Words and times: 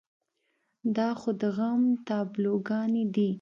دا 0.95 1.09
خو 1.19 1.29
د 1.41 1.43
غم 1.57 1.81
تابلوګانې 2.07 3.03
دي. 3.15 3.29